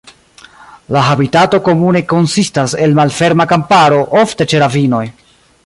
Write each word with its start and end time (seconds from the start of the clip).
La 0.95 1.03
habitato 1.11 1.59
komune 1.67 2.01
konsistas 2.13 2.75
el 2.87 2.97
malferma 3.01 3.47
kamparo, 3.53 4.01
ofte 4.23 4.49
ĉe 4.55 4.63
ravinoj. 4.65 5.05